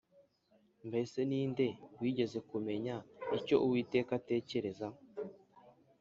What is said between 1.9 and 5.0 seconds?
wigeze kumenya icyo Uwiteka atekereza,